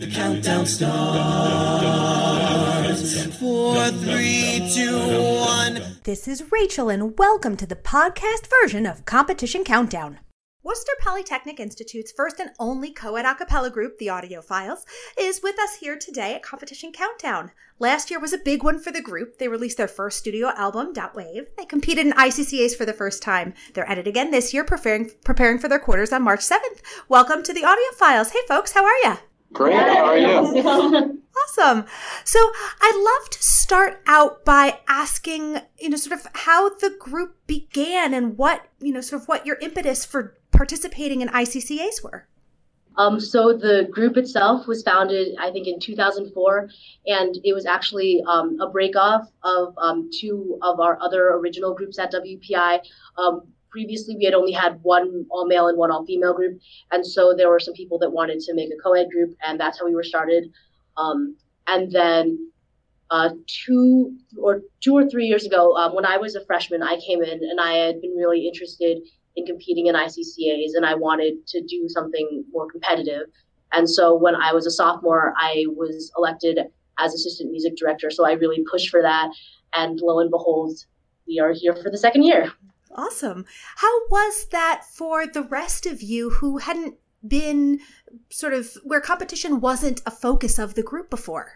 [0.00, 0.96] The countdown starts.
[3.36, 5.98] Four, three, two, one.
[6.04, 10.20] This is Rachel, and welcome to the podcast version of Competition Countdown.
[10.62, 14.84] Worcester Polytechnic Institute's first and only co-ed a cappella group, the Audiophiles,
[15.18, 17.50] is with us here today at Competition Countdown.
[17.78, 19.36] Last year was a big one for the group.
[19.36, 21.48] They released their first studio album, Dot Wave.
[21.58, 23.52] They competed in ICCAs for the first time.
[23.74, 26.80] They're at it again this year, preparing preparing for their quarters on March 7th.
[27.10, 28.32] Welcome to the Audiophiles.
[28.32, 29.18] Hey folks, how are you?
[29.52, 29.74] Great.
[29.74, 31.16] How are you?
[31.58, 31.86] Awesome.
[32.24, 32.38] So
[32.80, 38.12] I'd love to start out by asking, you know, sort of how the group began
[38.14, 42.28] and what, you know, sort of what your impetus for participating in ICCAs were.
[42.96, 46.68] Um, so the group itself was founded, I think, in 2004,
[47.06, 51.98] and it was actually um, a breakoff of um, two of our other original groups
[51.98, 52.80] at WPI.
[53.70, 57.34] Previously, we had only had one all male and one all female group, and so
[57.36, 59.94] there were some people that wanted to make a co-ed group, and that's how we
[59.94, 60.52] were started.
[60.96, 62.50] Um, and then
[63.10, 66.98] uh, two or two or three years ago, um, when I was a freshman, I
[67.04, 68.98] came in and I had been really interested
[69.36, 73.26] in competing in ICCAs, and I wanted to do something more competitive.
[73.72, 76.58] And so when I was a sophomore, I was elected
[76.98, 78.10] as assistant music director.
[78.10, 79.30] So I really pushed for that,
[79.74, 80.76] and lo and behold,
[81.26, 82.52] we are here for the second year.
[82.94, 83.44] Awesome.
[83.76, 86.96] How was that for the rest of you who hadn't
[87.26, 87.80] been
[88.30, 91.52] sort of where competition wasn't a focus of the group before?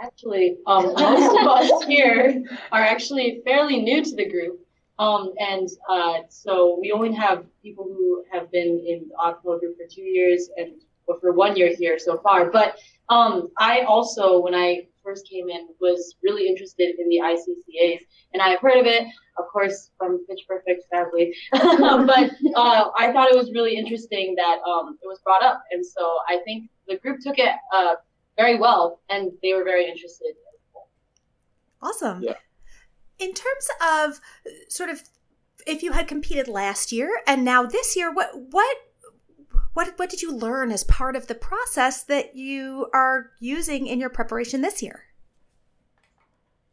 [0.00, 4.60] Actually, um, most of us here are actually fairly new to the group.
[4.98, 9.76] Um, and uh, so we only have people who have been in the Acapella group
[9.76, 10.72] for two years and
[11.06, 12.50] or for one year here so far.
[12.50, 18.00] But um, I also, when I first came in, was really interested in the ICCAs,
[18.32, 19.04] and I've heard of it,
[19.38, 21.34] of course, from Pitch Perfect, sadly.
[21.52, 25.84] but uh, I thought it was really interesting that um, it was brought up, and
[25.84, 27.94] so I think the group took it uh,
[28.36, 30.34] very well, and they were very interested.
[31.80, 32.22] Awesome.
[32.22, 32.34] Yeah.
[33.18, 34.20] In terms of
[34.68, 35.02] sort of
[35.66, 38.76] if you had competed last year and now this year, what what
[39.78, 44.00] what what did you learn as part of the process that you are using in
[44.00, 45.04] your preparation this year?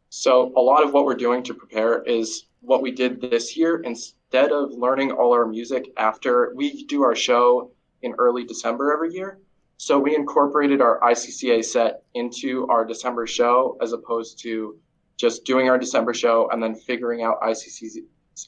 [0.08, 3.76] So, a lot of what we're doing to prepare is what we did this year.
[3.82, 7.70] Instead of learning all our music after we do our show
[8.02, 9.38] in early December every year,
[9.76, 14.80] so we incorporated our ICCA set into our December show as opposed to
[15.16, 17.98] just doing our December show and then figuring out ICCs,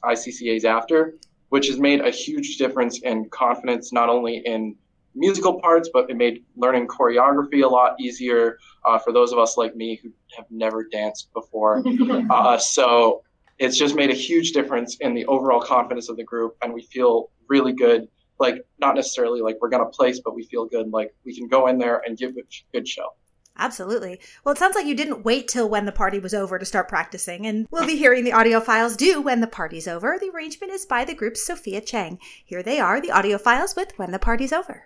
[0.02, 1.14] ICCAs after,
[1.48, 4.76] which has made a huge difference in confidence, not only in
[5.14, 9.56] musical parts, but it made learning choreography a lot easier uh, for those of us
[9.56, 11.82] like me who have never danced before.
[12.31, 13.22] uh, so
[13.59, 16.82] it's just made a huge difference in the overall confidence of the group, and we
[16.82, 18.09] feel really good.
[18.38, 20.91] Like not necessarily like we're gonna place, but we feel good.
[20.91, 22.42] Like we can go in there and give a
[22.72, 23.09] good show.
[23.58, 24.20] Absolutely.
[24.44, 26.88] Well, it sounds like you didn't wait till when the party was over to start
[26.88, 30.16] practicing, and we'll be hearing the Audiophiles do when the party's over.
[30.19, 32.20] The arrangement is by the group Sophia Chang.
[32.44, 34.84] Here they are, the Audiophiles with When the Party's Over.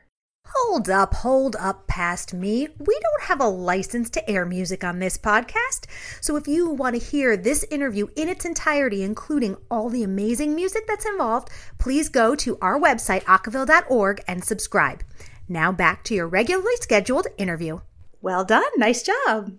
[0.54, 2.68] Hold up, hold up past me.
[2.78, 5.86] We don't have a license to air music on this podcast.
[6.20, 10.54] So if you want to hear this interview in its entirety, including all the amazing
[10.54, 15.04] music that's involved, please go to our website, acaville.org, and subscribe.
[15.48, 17.80] Now back to your regularly scheduled interview.
[18.22, 18.64] Well done.
[18.76, 19.52] Nice job.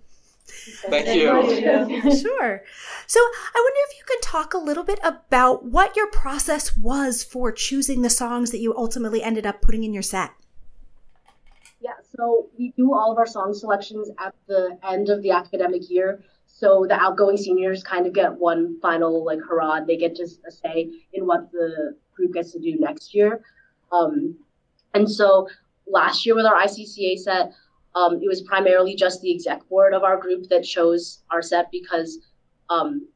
[0.89, 2.15] Thank you.
[2.17, 2.63] sure.
[3.07, 7.23] So I wonder if you could talk a little bit about what your process was
[7.23, 10.31] for choosing the songs that you ultimately ended up putting in your set.
[11.81, 15.89] Yeah, so we do all of our song selections at the end of the academic
[15.89, 16.23] year.
[16.47, 19.81] So the outgoing seniors kind of get one final like hurrah.
[19.81, 23.41] They get to a say in what the group gets to do next year.
[23.91, 24.37] Um,
[24.93, 25.49] and so
[25.87, 27.51] last year with our ICCA set,
[27.95, 31.69] um, it was primarily just the exec board of our group that chose our set
[31.71, 32.19] because,
[32.69, 33.07] um,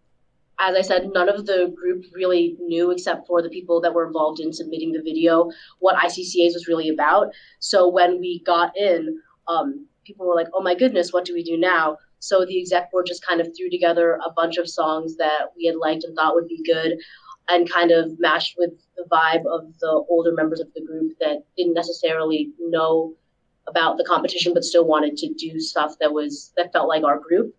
[0.59, 4.07] as I said, none of the group really knew, except for the people that were
[4.07, 5.49] involved in submitting the video,
[5.79, 7.27] what ICCAs was really about.
[7.59, 11.43] So when we got in, um, people were like, "Oh my goodness, what do we
[11.43, 15.15] do now?" So the exec board just kind of threw together a bunch of songs
[15.17, 16.97] that we had liked and thought would be good,
[17.49, 21.43] and kind of matched with the vibe of the older members of the group that
[21.55, 23.15] didn't necessarily know
[23.67, 27.19] about the competition but still wanted to do stuff that was that felt like our
[27.19, 27.53] group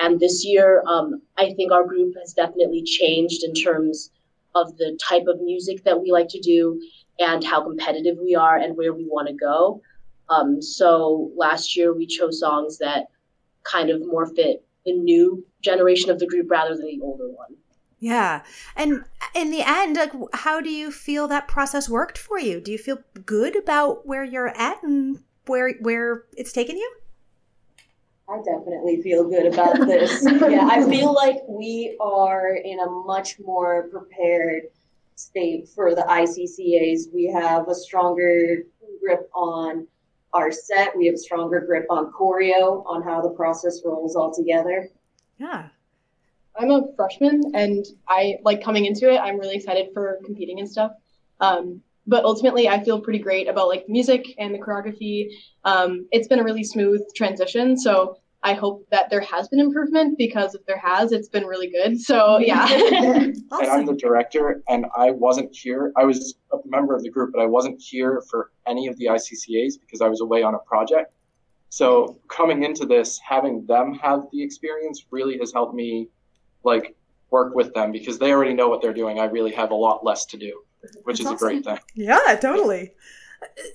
[0.00, 4.10] and this year um, i think our group has definitely changed in terms
[4.54, 6.80] of the type of music that we like to do
[7.18, 9.80] and how competitive we are and where we want to go
[10.28, 13.06] um, so last year we chose songs that
[13.64, 17.54] kind of more fit the new generation of the group rather than the older one
[18.02, 18.42] Yeah.
[18.74, 22.60] And in the end, like how do you feel that process worked for you?
[22.60, 26.92] Do you feel good about where you're at and where where it's taken you?
[28.28, 30.24] I definitely feel good about this.
[30.48, 34.64] yeah, I feel like we are in a much more prepared
[35.16, 37.12] state for the ICCAs.
[37.12, 38.62] We have a stronger
[39.02, 39.86] grip on
[40.32, 40.96] our set.
[40.96, 44.88] We have a stronger grip on choreo, on how the process rolls all together.
[45.38, 45.68] Yeah.
[46.56, 49.18] I'm a freshman and I like coming into it.
[49.18, 50.92] I'm really excited for competing and stuff.
[51.40, 55.28] Um, but ultimately, I feel pretty great about like the music and the choreography.
[55.64, 57.78] Um, it's been a really smooth transition.
[57.78, 61.70] So I hope that there has been improvement because if there has, it's been really
[61.70, 62.00] good.
[62.00, 62.66] So yeah.
[62.72, 65.92] and I'm the director, and I wasn't here.
[65.96, 69.06] I was a member of the group, but I wasn't here for any of the
[69.06, 71.12] ICCAs because I was away on a project.
[71.68, 76.08] So coming into this, having them have the experience really has helped me,
[76.64, 76.94] like,
[77.30, 79.18] work with them because they already know what they're doing.
[79.18, 80.62] I really have a lot less to do,
[81.04, 81.36] which That's is awesome.
[81.36, 81.78] a great thing.
[81.94, 82.92] Yeah, totally.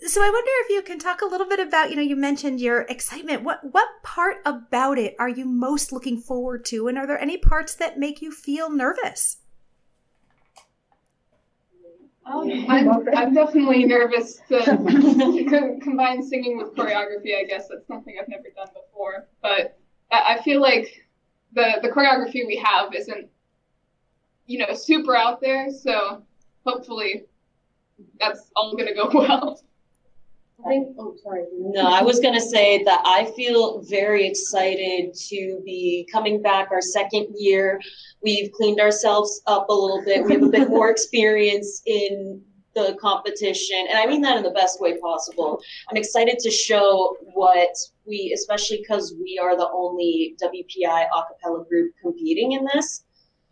[0.06, 2.62] So I wonder if you can talk a little bit about, you know, you mentioned
[2.62, 3.44] your excitement.
[3.44, 7.38] What what part about it are you most looking forward to and are there any
[7.38, 9.38] parts that make you feel nervous?
[12.26, 14.60] Um, I'm, I'm definitely nervous to
[15.50, 17.38] co- combine singing with choreography.
[17.38, 19.28] I guess that's something I've never done before.
[19.42, 19.80] But
[20.12, 21.08] I, I feel like
[21.54, 23.30] the the choreography we have isn't,
[24.46, 25.72] you know, super out there.
[25.72, 26.24] So
[26.68, 27.26] hopefully,
[28.20, 29.62] that's all gonna go well.
[30.66, 31.44] I think, oh, sorry.
[31.54, 36.70] No, I was going to say that I feel very excited to be coming back
[36.72, 37.80] our second year.
[38.24, 40.26] We've cleaned ourselves up a little bit.
[40.26, 42.42] We have a bit more experience in
[42.74, 45.62] the competition, and I mean that in the best way possible.
[45.90, 47.76] I'm excited to show what
[48.06, 53.04] we, especially because we are the only WPI acapella group competing in this.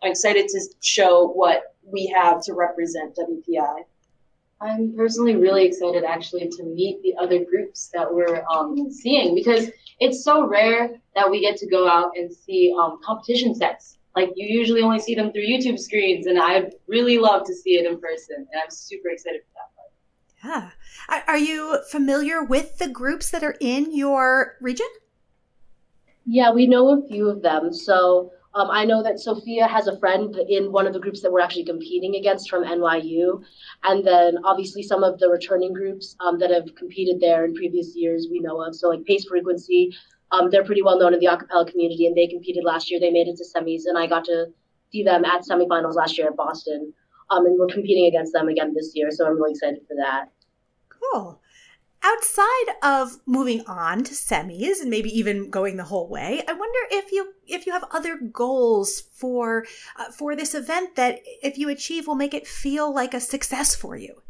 [0.06, 3.86] I'm excited to show what we have to represent WPI.
[4.62, 9.72] I'm personally really excited actually to meet the other groups that we're um, seeing because
[10.00, 13.98] it's so rare that we get to go out and see um, competition sets.
[14.16, 17.72] Like you usually only see them through YouTube screens, and I'd really love to see
[17.72, 19.54] it in person, and I'm super excited for
[20.44, 20.72] that part.
[21.10, 21.18] Yeah.
[21.18, 24.88] Are, are you familiar with the groups that are in your region?
[26.28, 27.74] Yeah, we know a few of them.
[27.74, 31.31] So um, I know that Sophia has a friend in one of the groups that
[31.31, 33.44] we're actually competing against from NYU.
[33.84, 37.96] And then obviously some of the returning groups um, that have competed there in previous
[37.96, 38.74] years we know of.
[38.74, 39.94] So like Pace Frequency,
[40.31, 43.00] um, they're pretty well known in the acapella community and they competed last year.
[43.00, 44.46] They made it to semis and I got to
[44.90, 46.94] see them at semifinals last year at Boston.
[47.31, 49.12] Um, and we're competing against them again this year.
[49.12, 50.30] So I'm really excited for that.
[50.90, 51.42] Cool.
[52.07, 56.80] Outside of moving on to semis and maybe even going the whole way, I wonder
[56.92, 59.66] if you if you have other goals for
[59.98, 63.74] uh, for this event that if you achieve will make it feel like a success
[63.74, 64.22] for you.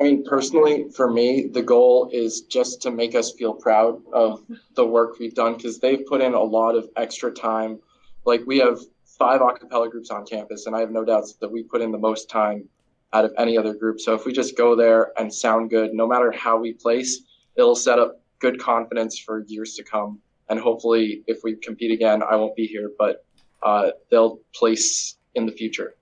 [0.00, 4.44] I mean, personally, for me, the goal is just to make us feel proud of
[4.76, 7.80] the work we've done because they've put in a lot of extra time.
[8.24, 11.50] Like, we have five a cappella groups on campus, and I have no doubts that
[11.50, 12.68] we put in the most time
[13.12, 14.00] out of any other group.
[14.00, 17.22] So, if we just go there and sound good, no matter how we place,
[17.56, 20.18] it'll set up good confidence for years to come.
[20.48, 23.24] And hopefully, if we compete again, I won't be here, but
[23.62, 25.94] uh, they'll place in the future.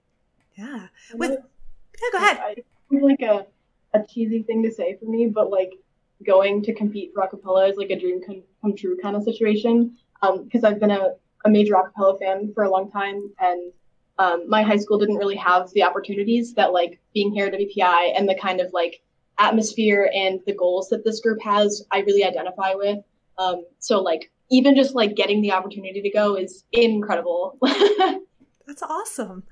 [0.54, 0.86] Yeah.
[1.14, 2.38] With yeah, go ahead.
[2.40, 2.54] I
[2.90, 3.46] feel like a,
[3.94, 5.72] a cheesy thing to say for me, but like
[6.24, 9.96] going to compete for acapella is like a dream come, come true kind of situation.
[10.20, 11.10] Because I've been a,
[11.44, 13.72] a major acapella fan for a long time, and
[14.18, 18.16] um, my high school didn't really have the opportunities that like being here at WPI
[18.16, 19.00] and the kind of like
[19.38, 22.98] atmosphere and the goals that this group has, I really identify with.
[23.38, 27.58] Um, so like even just like getting the opportunity to go is incredible.
[28.66, 29.44] That's awesome.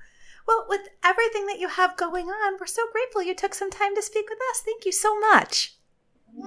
[0.47, 3.95] Well, with everything that you have going on, we're so grateful you took some time
[3.95, 4.61] to speak with us.
[4.61, 5.75] Thank you so much.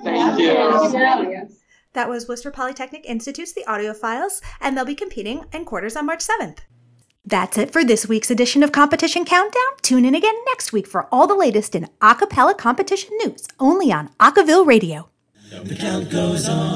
[0.02, 1.48] Thank you.
[1.92, 6.20] That was Worcester Polytechnic Institute's The Audiophiles, and they'll be competing in quarters on March
[6.20, 6.58] 7th.
[7.30, 9.62] That's it for this week's edition of Competition Countdown.
[9.82, 13.92] Tune in again next week for all the latest in a cappella competition news, only
[13.92, 15.08] on Acaville Radio.
[15.62, 16.74] The count goes on.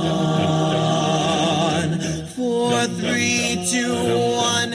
[2.37, 3.95] Four, three, two,
[4.37, 4.74] one.